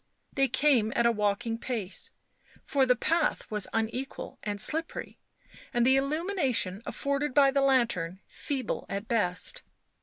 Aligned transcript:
They 0.33 0.47
came 0.47 0.91
at 0.95 1.05
a 1.05 1.11
walking 1.11 1.59
pace, 1.59 2.09
for 2.65 2.87
the 2.87 2.95
path 2.95 3.45
was 3.51 3.67
unequal 3.71 4.39
and 4.41 4.59
slippery, 4.59 5.19
and 5.75 5.85
the 5.85 5.95
illumination 5.95 6.81
afforded 6.87 7.35
by 7.35 7.51
the 7.51 7.61
lantern 7.61 8.19
feeble 8.27 8.87
at 8.89 9.07
best. 9.07 9.61